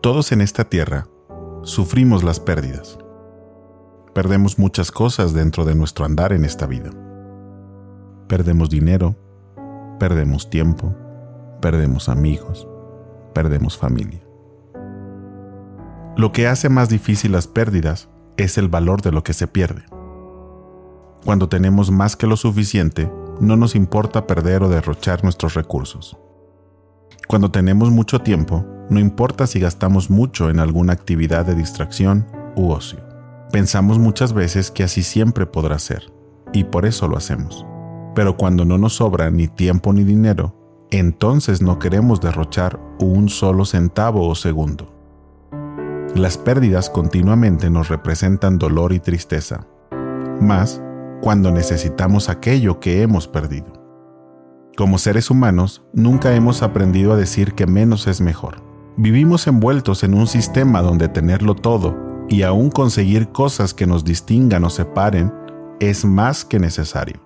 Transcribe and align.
Todos 0.00 0.32
en 0.32 0.40
esta 0.40 0.64
tierra 0.64 1.08
sufrimos 1.62 2.24
las 2.24 2.40
pérdidas. 2.40 2.98
Perdemos 4.14 4.58
muchas 4.58 4.90
cosas 4.90 5.34
dentro 5.34 5.66
de 5.66 5.74
nuestro 5.74 6.06
andar 6.06 6.32
en 6.32 6.46
esta 6.46 6.64
vida. 6.64 6.90
Perdemos 8.26 8.70
dinero, 8.70 9.14
perdemos 9.98 10.48
tiempo, 10.48 10.94
perdemos 11.60 12.08
amigos, 12.08 12.66
perdemos 13.34 13.76
familia. 13.76 14.22
Lo 16.16 16.32
que 16.32 16.46
hace 16.46 16.70
más 16.70 16.88
difícil 16.88 17.32
las 17.32 17.46
pérdidas 17.46 18.08
es 18.38 18.56
el 18.56 18.68
valor 18.68 19.02
de 19.02 19.12
lo 19.12 19.22
que 19.22 19.34
se 19.34 19.48
pierde. 19.48 19.84
Cuando 21.26 21.50
tenemos 21.50 21.90
más 21.90 22.16
que 22.16 22.26
lo 22.26 22.38
suficiente, 22.38 23.12
no 23.38 23.54
nos 23.58 23.74
importa 23.74 24.26
perder 24.26 24.62
o 24.62 24.70
derrochar 24.70 25.24
nuestros 25.24 25.52
recursos. 25.52 26.16
Cuando 27.28 27.50
tenemos 27.50 27.90
mucho 27.90 28.20
tiempo, 28.22 28.64
no 28.90 28.98
importa 28.98 29.46
si 29.46 29.60
gastamos 29.60 30.10
mucho 30.10 30.50
en 30.50 30.58
alguna 30.58 30.92
actividad 30.92 31.46
de 31.46 31.54
distracción 31.54 32.26
u 32.56 32.72
ocio. 32.72 32.98
Pensamos 33.52 33.98
muchas 33.98 34.32
veces 34.32 34.70
que 34.70 34.82
así 34.82 35.02
siempre 35.02 35.46
podrá 35.46 35.78
ser, 35.78 36.12
y 36.52 36.64
por 36.64 36.86
eso 36.86 37.08
lo 37.08 37.16
hacemos. 37.16 37.64
Pero 38.14 38.36
cuando 38.36 38.64
no 38.64 38.78
nos 38.78 38.96
sobra 38.96 39.30
ni 39.30 39.48
tiempo 39.48 39.92
ni 39.92 40.04
dinero, 40.04 40.56
entonces 40.90 41.62
no 41.62 41.78
queremos 41.78 42.20
derrochar 42.20 42.80
un 42.98 43.28
solo 43.28 43.64
centavo 43.64 44.26
o 44.28 44.34
segundo. 44.34 44.92
Las 46.16 46.36
pérdidas 46.36 46.90
continuamente 46.90 47.70
nos 47.70 47.88
representan 47.88 48.58
dolor 48.58 48.92
y 48.92 48.98
tristeza, 48.98 49.68
más 50.40 50.82
cuando 51.22 51.52
necesitamos 51.52 52.28
aquello 52.28 52.80
que 52.80 53.02
hemos 53.02 53.28
perdido. 53.28 53.72
Como 54.76 54.98
seres 54.98 55.30
humanos, 55.30 55.82
nunca 55.92 56.34
hemos 56.34 56.62
aprendido 56.62 57.12
a 57.12 57.16
decir 57.16 57.54
que 57.54 57.66
menos 57.66 58.08
es 58.08 58.20
mejor. 58.20 58.69
Vivimos 59.02 59.46
envueltos 59.46 60.04
en 60.04 60.12
un 60.12 60.26
sistema 60.26 60.82
donde 60.82 61.08
tenerlo 61.08 61.54
todo 61.54 61.96
y 62.28 62.42
aún 62.42 62.68
conseguir 62.70 63.30
cosas 63.30 63.72
que 63.72 63.86
nos 63.86 64.04
distingan 64.04 64.62
o 64.64 64.68
separen 64.68 65.32
es 65.80 66.04
más 66.04 66.44
que 66.44 66.58
necesario. 66.58 67.18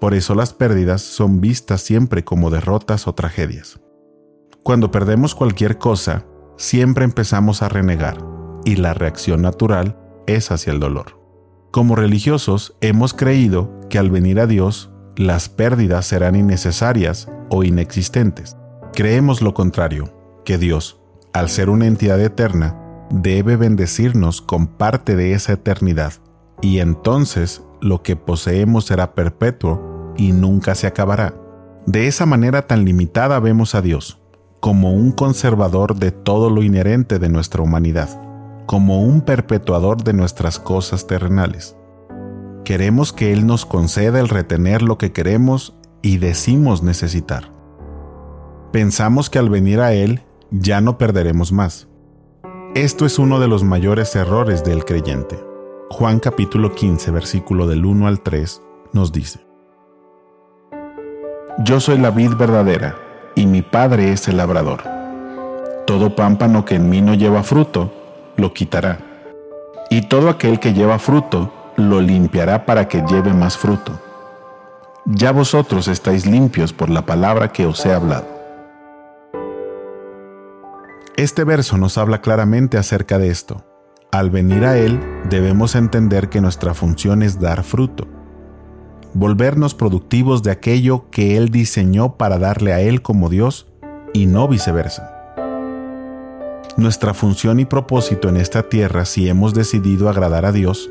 Por 0.00 0.14
eso 0.14 0.36
las 0.36 0.52
pérdidas 0.52 1.02
son 1.02 1.40
vistas 1.40 1.80
siempre 1.80 2.22
como 2.22 2.50
derrotas 2.50 3.08
o 3.08 3.16
tragedias. 3.16 3.80
Cuando 4.62 4.92
perdemos 4.92 5.34
cualquier 5.34 5.78
cosa, 5.78 6.24
siempre 6.56 7.04
empezamos 7.04 7.62
a 7.62 7.68
renegar 7.68 8.24
y 8.64 8.76
la 8.76 8.94
reacción 8.94 9.42
natural 9.42 9.98
es 10.28 10.52
hacia 10.52 10.72
el 10.72 10.78
dolor. 10.78 11.20
Como 11.72 11.96
religiosos 11.96 12.76
hemos 12.80 13.12
creído 13.12 13.80
que 13.90 13.98
al 13.98 14.12
venir 14.12 14.38
a 14.38 14.46
Dios, 14.46 14.92
las 15.16 15.48
pérdidas 15.48 16.06
serán 16.06 16.36
innecesarias 16.36 17.28
o 17.50 17.64
inexistentes. 17.64 18.56
Creemos 18.92 19.42
lo 19.42 19.52
contrario, 19.52 20.14
que 20.44 20.58
Dios, 20.58 20.97
al 21.32 21.48
ser 21.48 21.70
una 21.70 21.86
entidad 21.86 22.20
eterna, 22.20 22.76
debe 23.10 23.56
bendecirnos 23.56 24.42
con 24.42 24.66
parte 24.66 25.16
de 25.16 25.32
esa 25.32 25.52
eternidad, 25.52 26.14
y 26.60 26.78
entonces 26.78 27.62
lo 27.80 28.02
que 28.02 28.16
poseemos 28.16 28.86
será 28.86 29.14
perpetuo 29.14 30.12
y 30.16 30.32
nunca 30.32 30.74
se 30.74 30.86
acabará. 30.86 31.34
De 31.86 32.06
esa 32.06 32.26
manera 32.26 32.66
tan 32.66 32.84
limitada 32.84 33.38
vemos 33.40 33.74
a 33.74 33.82
Dios, 33.82 34.20
como 34.60 34.92
un 34.92 35.12
conservador 35.12 35.94
de 35.94 36.10
todo 36.10 36.50
lo 36.50 36.62
inherente 36.62 37.18
de 37.18 37.28
nuestra 37.28 37.62
humanidad, 37.62 38.08
como 38.66 39.02
un 39.02 39.22
perpetuador 39.22 40.02
de 40.02 40.12
nuestras 40.12 40.58
cosas 40.58 41.06
terrenales. 41.06 41.76
Queremos 42.64 43.12
que 43.12 43.32
Él 43.32 43.46
nos 43.46 43.64
conceda 43.64 44.20
el 44.20 44.28
retener 44.28 44.82
lo 44.82 44.98
que 44.98 45.12
queremos 45.12 45.74
y 46.02 46.18
decimos 46.18 46.82
necesitar. 46.82 47.52
Pensamos 48.72 49.30
que 49.30 49.38
al 49.38 49.48
venir 49.48 49.80
a 49.80 49.94
Él 49.94 50.22
ya 50.50 50.80
no 50.80 50.98
perderemos 50.98 51.52
más. 51.52 51.88
Esto 52.74 53.06
es 53.06 53.18
uno 53.18 53.40
de 53.40 53.48
los 53.48 53.64
mayores 53.64 54.14
errores 54.16 54.64
del 54.64 54.84
creyente. 54.84 55.38
Juan 55.90 56.20
capítulo 56.20 56.74
15, 56.74 57.10
versículo 57.10 57.66
del 57.66 57.84
1 57.84 58.06
al 58.06 58.20
3 58.20 58.62
nos 58.92 59.12
dice, 59.12 59.40
Yo 61.64 61.80
soy 61.80 61.98
la 61.98 62.10
vid 62.10 62.34
verdadera, 62.34 62.96
y 63.34 63.46
mi 63.46 63.62
Padre 63.62 64.12
es 64.12 64.28
el 64.28 64.36
labrador. 64.36 64.82
Todo 65.86 66.14
pámpano 66.14 66.64
que 66.64 66.76
en 66.76 66.88
mí 66.90 67.00
no 67.00 67.14
lleva 67.14 67.42
fruto, 67.42 67.92
lo 68.36 68.52
quitará. 68.52 68.98
Y 69.90 70.02
todo 70.02 70.28
aquel 70.28 70.60
que 70.60 70.74
lleva 70.74 70.98
fruto, 70.98 71.52
lo 71.76 72.00
limpiará 72.00 72.66
para 72.66 72.88
que 72.88 73.02
lleve 73.02 73.32
más 73.32 73.56
fruto. 73.56 73.92
Ya 75.06 75.32
vosotros 75.32 75.88
estáis 75.88 76.26
limpios 76.26 76.72
por 76.72 76.90
la 76.90 77.06
palabra 77.06 77.50
que 77.50 77.66
os 77.66 77.84
he 77.86 77.92
hablado. 77.92 78.37
Este 81.18 81.42
verso 81.42 81.78
nos 81.78 81.98
habla 81.98 82.20
claramente 82.20 82.78
acerca 82.78 83.18
de 83.18 83.28
esto. 83.28 83.64
Al 84.12 84.30
venir 84.30 84.64
a 84.64 84.78
Él 84.78 85.00
debemos 85.28 85.74
entender 85.74 86.28
que 86.28 86.40
nuestra 86.40 86.74
función 86.74 87.24
es 87.24 87.40
dar 87.40 87.64
fruto, 87.64 88.06
volvernos 89.14 89.74
productivos 89.74 90.44
de 90.44 90.52
aquello 90.52 91.10
que 91.10 91.36
Él 91.36 91.48
diseñó 91.48 92.16
para 92.16 92.38
darle 92.38 92.72
a 92.72 92.80
Él 92.80 93.02
como 93.02 93.28
Dios 93.28 93.66
y 94.12 94.26
no 94.26 94.46
viceversa. 94.46 95.34
Nuestra 96.76 97.14
función 97.14 97.58
y 97.58 97.64
propósito 97.64 98.28
en 98.28 98.36
esta 98.36 98.68
tierra, 98.68 99.04
si 99.04 99.28
hemos 99.28 99.54
decidido 99.54 100.08
agradar 100.08 100.44
a 100.46 100.52
Dios, 100.52 100.88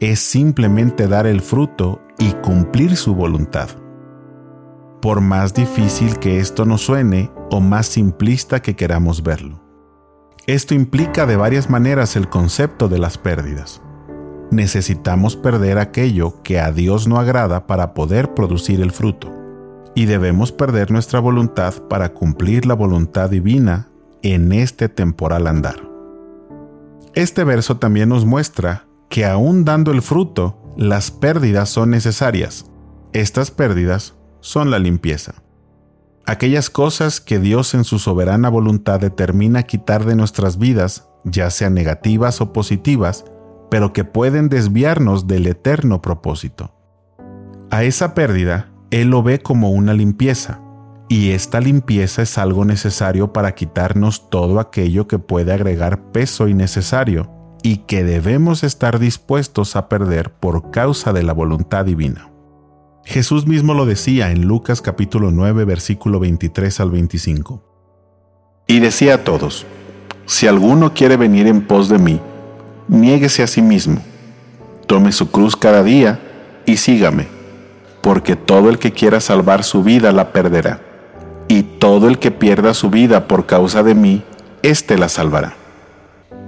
es 0.00 0.20
simplemente 0.20 1.08
dar 1.08 1.26
el 1.26 1.40
fruto 1.40 2.02
y 2.18 2.32
cumplir 2.32 2.94
su 2.94 3.14
voluntad. 3.14 3.70
Por 5.00 5.22
más 5.22 5.54
difícil 5.54 6.18
que 6.18 6.40
esto 6.40 6.66
nos 6.66 6.82
suene 6.82 7.30
o 7.52 7.60
más 7.60 7.86
simplista 7.86 8.62
que 8.62 8.74
queramos 8.74 9.22
verlo. 9.22 9.60
Esto 10.46 10.74
implica 10.74 11.26
de 11.26 11.36
varias 11.36 11.68
maneras 11.68 12.16
el 12.16 12.28
concepto 12.28 12.88
de 12.88 12.98
las 12.98 13.18
pérdidas. 13.18 13.82
Necesitamos 14.50 15.36
perder 15.36 15.78
aquello 15.78 16.42
que 16.42 16.58
a 16.58 16.72
Dios 16.72 17.06
no 17.06 17.18
agrada 17.18 17.66
para 17.66 17.94
poder 17.94 18.34
producir 18.34 18.80
el 18.80 18.90
fruto, 18.90 19.30
y 19.94 20.06
debemos 20.06 20.50
perder 20.50 20.90
nuestra 20.90 21.20
voluntad 21.20 21.74
para 21.88 22.14
cumplir 22.14 22.64
la 22.64 22.74
voluntad 22.74 23.28
divina 23.28 23.90
en 24.22 24.52
este 24.52 24.88
temporal 24.88 25.46
andar. 25.46 25.76
Este 27.14 27.44
verso 27.44 27.76
también 27.76 28.08
nos 28.08 28.24
muestra 28.24 28.86
que 29.10 29.26
aún 29.26 29.66
dando 29.66 29.92
el 29.92 30.00
fruto, 30.00 30.58
las 30.76 31.10
pérdidas 31.10 31.68
son 31.68 31.90
necesarias. 31.90 32.64
Estas 33.12 33.50
pérdidas 33.50 34.14
son 34.40 34.70
la 34.70 34.78
limpieza 34.78 35.42
aquellas 36.26 36.70
cosas 36.70 37.20
que 37.20 37.38
Dios 37.38 37.74
en 37.74 37.84
su 37.84 37.98
soberana 37.98 38.48
voluntad 38.48 39.00
determina 39.00 39.62
quitar 39.64 40.04
de 40.04 40.16
nuestras 40.16 40.58
vidas, 40.58 41.08
ya 41.24 41.50
sean 41.50 41.74
negativas 41.74 42.40
o 42.40 42.52
positivas, 42.52 43.24
pero 43.70 43.92
que 43.92 44.04
pueden 44.04 44.48
desviarnos 44.48 45.26
del 45.26 45.46
eterno 45.46 46.02
propósito. 46.02 46.74
A 47.70 47.84
esa 47.84 48.14
pérdida, 48.14 48.70
Él 48.90 49.08
lo 49.08 49.22
ve 49.22 49.40
como 49.40 49.70
una 49.70 49.94
limpieza, 49.94 50.60
y 51.08 51.32
esta 51.32 51.60
limpieza 51.60 52.22
es 52.22 52.38
algo 52.38 52.64
necesario 52.64 53.32
para 53.32 53.54
quitarnos 53.54 54.30
todo 54.30 54.60
aquello 54.60 55.06
que 55.06 55.18
puede 55.18 55.52
agregar 55.52 56.10
peso 56.10 56.48
innecesario 56.48 57.30
y 57.62 57.78
que 57.78 58.02
debemos 58.02 58.64
estar 58.64 58.98
dispuestos 58.98 59.76
a 59.76 59.88
perder 59.88 60.32
por 60.32 60.70
causa 60.70 61.12
de 61.12 61.22
la 61.22 61.32
voluntad 61.32 61.84
divina. 61.84 62.31
Jesús 63.04 63.46
mismo 63.46 63.74
lo 63.74 63.84
decía 63.84 64.30
en 64.30 64.46
Lucas 64.46 64.80
capítulo 64.80 65.30
9 65.32 65.64
versículo 65.64 66.20
23 66.20 66.80
al 66.80 66.90
25. 66.90 67.62
Y 68.68 68.78
decía 68.78 69.14
a 69.14 69.24
todos, 69.24 69.66
si 70.26 70.46
alguno 70.46 70.94
quiere 70.94 71.16
venir 71.16 71.48
en 71.48 71.62
pos 71.62 71.88
de 71.88 71.98
mí, 71.98 72.20
niéguese 72.86 73.42
a 73.42 73.48
sí 73.48 73.60
mismo, 73.60 74.00
tome 74.86 75.10
su 75.10 75.30
cruz 75.30 75.56
cada 75.56 75.82
día 75.82 76.20
y 76.64 76.76
sígame, 76.76 77.26
porque 78.02 78.36
todo 78.36 78.70
el 78.70 78.78
que 78.78 78.92
quiera 78.92 79.20
salvar 79.20 79.64
su 79.64 79.82
vida 79.82 80.12
la 80.12 80.32
perderá, 80.32 80.80
y 81.48 81.64
todo 81.64 82.08
el 82.08 82.18
que 82.18 82.30
pierda 82.30 82.72
su 82.72 82.88
vida 82.88 83.26
por 83.26 83.46
causa 83.46 83.82
de 83.82 83.96
mí, 83.96 84.22
éste 84.62 84.96
la 84.96 85.08
salvará. 85.08 85.54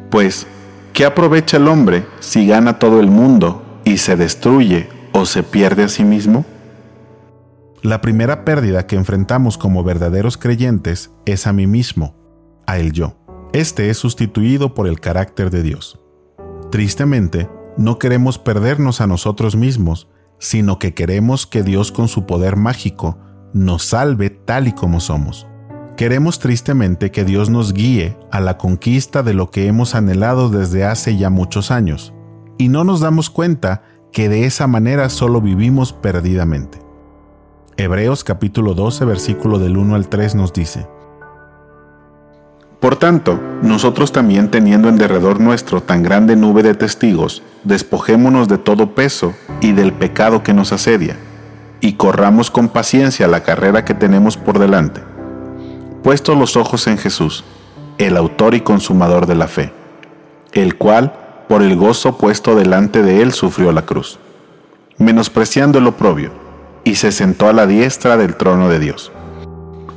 Pues, 0.09 0.47
¿qué 0.93 1.05
aprovecha 1.05 1.57
el 1.57 1.67
hombre 1.67 2.07
si 2.21 2.47
gana 2.47 2.79
todo 2.79 3.01
el 3.01 3.09
mundo 3.09 3.81
y 3.85 3.99
se 3.99 4.15
destruye 4.15 4.94
o 5.15 5.25
se 5.27 5.45
pierde 5.45 5.85
a 5.85 5.89
sí 5.89 6.05
mismo? 6.05 6.45
La 7.83 8.01
primera 8.01 8.45
pérdida 8.45 8.87
que 8.87 8.97
enfrentamos 8.97 9.57
como 9.57 9.85
verdaderos 9.85 10.37
creyentes 10.37 11.13
es 11.25 11.47
a 11.47 11.53
mí 11.53 11.69
mismo, 11.69 12.17
a 12.67 12.79
el 12.79 12.93
yo. 12.93 13.17
Este 13.53 13.91
es 13.91 13.99
sustituido 13.99 14.75
por 14.75 14.89
el 14.89 14.99
carácter 14.99 15.51
de 15.51 15.63
Dios. 15.63 16.01
Tristemente, 16.73 17.49
no 17.77 18.01
queremos 18.01 18.39
perdernos 18.39 19.01
a 19.01 19.07
nosotros 19.07 19.55
mismos, 19.55 20.09
sino 20.39 20.81
que 20.81 20.95
queremos 20.95 21.47
que 21.47 21.63
Dios 21.63 21.93
con 21.93 22.09
su 22.09 22.27
poder 22.27 22.57
mágico 22.57 23.17
nos 23.53 23.85
salve 23.85 24.31
tal 24.31 24.67
y 24.67 24.73
como 24.73 24.99
somos. 24.99 25.47
Queremos 25.97 26.41
tristemente 26.41 27.13
que 27.13 27.25
Dios 27.25 27.51
nos 27.51 27.73
guíe 27.73 28.19
a 28.33 28.41
la 28.41 28.59
conquista 28.59 29.23
de 29.23 29.35
lo 29.35 29.53
que 29.53 29.69
hemos 29.69 29.95
anhelado 29.95 30.49
desde 30.49 30.85
hace 30.85 31.17
ya 31.17 31.31
muchos 31.31 31.71
años, 31.71 32.13
y 32.59 32.69
no 32.69 32.83
nos 32.83 32.99
damos 32.99 33.31
cuenta 33.31 33.83
que 34.15 34.29
de 34.29 34.47
esa 34.47 34.69
manera 34.69 35.09
solo 35.09 35.41
vivimos 35.41 35.93
perdidamente. 35.93 36.79
Hebreos 37.77 38.23
capítulo 38.23 38.73
12 38.75 39.05
versículo 39.05 39.59
del 39.59 39.77
1 39.77 39.97
al 39.97 40.09
3 40.09 40.37
nos 40.37 40.53
dice, 40.53 40.87
Por 42.79 42.95
tanto, 42.95 43.41
nosotros 43.61 44.13
también 44.13 44.53
teniendo 44.53 44.89
en 44.89 44.99
derredor 44.99 45.41
nuestro 45.41 45.83
tan 45.83 46.05
grande 46.05 46.37
nube 46.37 46.63
de 46.63 46.75
testigos, 46.75 47.43
despojémonos 47.65 48.47
de 48.47 48.57
todo 48.57 48.95
peso 48.95 49.35
y 49.61 49.73
del 49.73 49.93
pecado 49.93 50.45
que 50.45 50.55
nos 50.55 50.73
asedia, 50.73 51.17
y 51.81 51.95
corramos 51.95 52.53
con 52.53 52.69
paciencia 52.69 53.27
la 53.27 53.43
carrera 53.43 53.85
que 53.85 53.95
tenemos 53.95 54.37
por 54.37 54.61
delante, 54.61 55.01
puestos 56.05 56.39
los 56.39 56.57
ojos 56.57 56.87
en 56.87 56.99
Jesús, 56.99 57.45
el 57.99 58.17
autor 58.17 58.55
y 58.55 58.61
consumador 58.61 59.27
de 59.27 59.35
la 59.35 59.49
fe, 59.49 59.73
el 60.53 60.77
cual, 60.77 61.24
por 61.49 61.63
el 61.63 61.77
gozo 61.77 62.19
puesto 62.19 62.55
delante 62.55 63.03
de 63.03 63.23
él, 63.23 63.33
sufrió 63.33 63.73
la 63.73 63.83
cruz, 63.83 64.19
menospreciando 64.99 65.79
el 65.79 65.87
oprobio, 65.87 66.31
y 66.85 66.97
se 66.97 67.13
sentó 67.13 67.49
a 67.49 67.53
la 67.53 67.67
diestra 67.67 68.17
del 68.17 68.37
trono 68.37 68.69
de 68.69 68.79
Dios. 68.79 69.13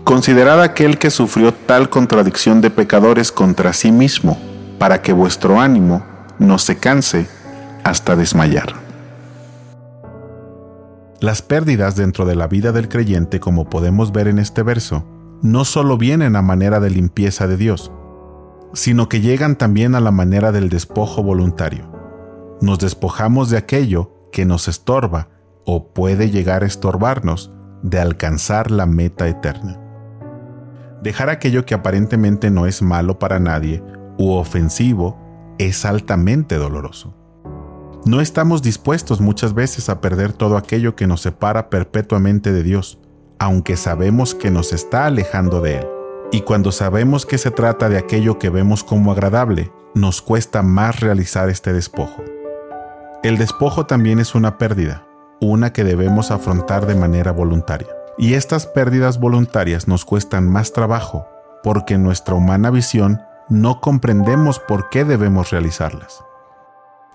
Considerad 0.04 0.62
aquel 0.62 0.98
que 0.98 1.10
sufrió 1.10 1.54
tal 1.54 1.90
contradicción 1.90 2.62
de 2.62 2.70
pecadores 2.70 3.32
contra 3.32 3.74
sí 3.74 3.92
mismo, 3.92 4.38
para 4.80 5.02
que 5.02 5.12
vuestro 5.14 5.60
ánimo 5.60 6.06
no 6.40 6.60
se 6.60 6.78
canse 6.78 7.28
hasta 7.84 8.16
desmayar. 8.16 8.74
Las 11.20 11.42
pérdidas 11.42 11.96
dentro 11.96 12.26
de 12.26 12.36
la 12.36 12.48
vida 12.48 12.72
del 12.72 12.90
creyente, 12.90 13.40
como 13.40 13.70
podemos 13.70 14.12
ver 14.12 14.28
en 14.28 14.38
este 14.38 14.62
verso, 14.62 15.04
no 15.42 15.66
solo 15.66 15.98
vienen 15.98 16.36
a 16.36 16.42
manera 16.42 16.80
de 16.80 16.90
limpieza 16.90 17.48
de 17.48 17.58
Dios, 17.58 17.92
sino 18.74 19.10
que 19.10 19.22
llegan 19.22 19.58
también 19.58 19.96
a 19.96 20.00
la 20.00 20.12
manera 20.12 20.52
del 20.52 20.70
despojo 20.70 21.24
voluntario. 21.24 21.92
Nos 22.62 22.80
despojamos 22.80 23.50
de 23.50 23.58
aquello 23.58 24.12
que 24.32 24.46
nos 24.46 24.68
estorba 24.68 25.30
o 25.66 25.94
puede 25.94 26.30
llegar 26.30 26.64
a 26.64 26.68
estorbarnos 26.68 27.52
de 27.84 28.00
alcanzar 28.00 28.72
la 28.72 28.86
meta 28.86 29.28
eterna. 29.28 29.80
Dejar 31.02 31.30
aquello 31.30 31.66
que 31.66 31.76
aparentemente 31.76 32.50
no 32.50 32.66
es 32.66 32.82
malo 32.82 33.20
para 33.20 33.40
nadie 33.40 33.84
u 34.18 34.32
ofensivo 34.32 35.18
es 35.60 35.86
altamente 35.86 36.56
doloroso. 36.56 37.14
No 38.06 38.22
estamos 38.22 38.62
dispuestos 38.62 39.22
muchas 39.22 39.54
veces 39.54 39.90
a 39.90 40.02
perder 40.02 40.34
todo 40.34 40.58
aquello 40.58 40.96
que 40.96 41.08
nos 41.08 41.22
separa 41.22 41.70
perpetuamente 41.70 42.54
de 42.54 42.64
Dios, 42.64 43.00
aunque 43.38 43.76
sabemos 43.76 44.34
que 44.34 44.50
nos 44.50 44.72
está 44.72 45.06
alejando 45.06 45.62
de 45.62 45.80
Él. 45.80 45.97
Y 46.32 46.42
cuando 46.42 46.72
sabemos 46.72 47.26
que 47.26 47.38
se 47.38 47.52
trata 47.52 47.88
de 47.90 47.98
aquello 47.98 48.38
que 48.38 48.50
vemos 48.50 48.84
como 48.84 49.12
agradable, 49.12 49.72
nos 49.96 50.22
cuesta 50.22 50.62
más 50.62 51.00
realizar 51.00 51.50
este 51.50 51.72
despojo. 51.74 52.24
El 53.24 53.38
despojo 53.38 53.86
también 53.86 54.20
es 54.20 54.36
una 54.36 54.58
pérdida, 54.58 55.08
una 55.40 55.72
que 55.72 55.84
debemos 55.84 56.32
afrontar 56.32 56.86
de 56.86 56.96
manera 56.96 57.32
voluntaria. 57.32 57.88
Y 58.18 58.34
estas 58.34 58.66
pérdidas 58.66 59.20
voluntarias 59.20 59.88
nos 59.88 60.04
cuestan 60.04 60.50
más 60.50 60.74
trabajo 60.74 61.28
porque 61.64 61.96
en 61.96 62.04
nuestra 62.04 62.36
humana 62.36 62.72
visión 62.72 63.22
no 63.50 63.80
comprendemos 63.82 64.60
por 64.60 64.90
qué 64.90 65.06
debemos 65.06 65.52
realizarlas. 65.52 66.24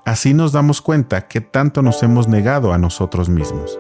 Así 0.05 0.35
nos 0.35 0.53
damos 0.53 0.81
cuenta 0.81 1.29
que 1.29 1.41
tanto 1.41 1.83
nos 1.83 2.03
hemos 2.03 2.29
negado 2.29 2.73
a 2.73 2.79
nosotros 2.79 3.29
mismos. 3.29 3.79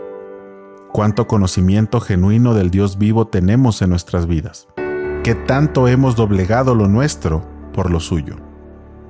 Cuánto 0.92 1.26
conocimiento 1.26 2.00
genuino 2.00 2.54
del 2.54 2.70
Dios 2.70 2.98
vivo 2.98 3.26
tenemos 3.26 3.82
en 3.82 3.90
nuestras 3.90 4.26
vidas. 4.26 4.68
Que 5.22 5.36
tanto 5.36 5.86
hemos 5.86 6.16
doblegado 6.16 6.74
lo 6.74 6.88
nuestro 6.88 7.46
por 7.72 7.92
lo 7.92 8.00
suyo. 8.00 8.38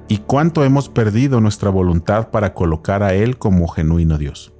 Y 0.08 0.18
cuánto 0.18 0.62
hemos 0.62 0.90
perdido 0.90 1.40
nuestra 1.40 1.70
voluntad 1.70 2.28
para 2.30 2.52
colocar 2.52 3.02
a 3.02 3.14
Él 3.14 3.38
como 3.38 3.66
genuino 3.66 4.18
Dios. 4.18 4.52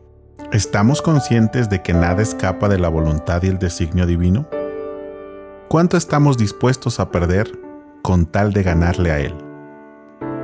¿Estamos 0.50 1.02
conscientes 1.02 1.69
de 1.69 1.82
que 1.82 1.93
nada 1.93 2.22
escapa 2.22 2.70
de 2.70 2.78
la 2.78 2.88
voluntad 2.88 3.43
y 3.43 3.49
el 3.49 3.58
designio 3.58 4.06
divino? 4.06 4.49
¿Cuánto 5.69 5.99
estamos 5.99 6.38
dispuestos 6.38 7.00
a 7.00 7.10
perder 7.10 7.52
con 8.00 8.25
tal 8.25 8.54
de 8.54 8.62
ganarle 8.62 9.10
a 9.10 9.20
Él? 9.20 9.34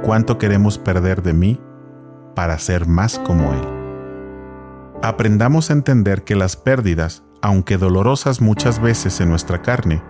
¿Cuánto 0.02 0.36
queremos 0.36 0.76
perder 0.76 1.22
de 1.22 1.32
mí 1.32 1.58
para 2.34 2.58
ser 2.58 2.86
más 2.86 3.18
como 3.18 3.54
Él? 3.54 3.66
Aprendamos 5.02 5.70
a 5.70 5.72
entender 5.72 6.24
que 6.24 6.36
las 6.36 6.56
pérdidas, 6.56 7.22
aunque 7.40 7.78
dolorosas 7.78 8.42
muchas 8.42 8.78
veces 8.78 9.22
en 9.22 9.30
nuestra 9.30 9.62
carne, 9.62 10.02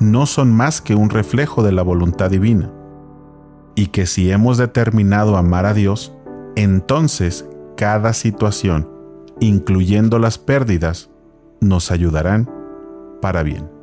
no 0.00 0.26
son 0.26 0.52
más 0.52 0.80
que 0.80 0.94
un 0.94 1.10
reflejo 1.10 1.62
de 1.62 1.72
la 1.72 1.82
voluntad 1.82 2.30
divina, 2.30 2.72
y 3.74 3.86
que 3.88 4.06
si 4.06 4.30
hemos 4.30 4.58
determinado 4.58 5.36
amar 5.36 5.66
a 5.66 5.74
Dios, 5.74 6.12
entonces 6.56 7.46
cada 7.76 8.12
situación 8.12 9.00
incluyendo 9.40 10.18
las 10.18 10.38
pérdidas, 10.38 11.10
nos 11.60 11.90
ayudarán 11.90 12.48
para 13.20 13.42
bien. 13.42 13.79